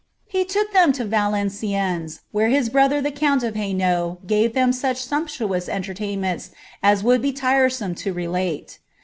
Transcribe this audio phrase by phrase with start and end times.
[0.27, 6.49] He took 0 Valenciennes, where his brother the count of Hainault gave ich sumptuous entertainment
[6.81, 8.79] as would be tiresome to relate.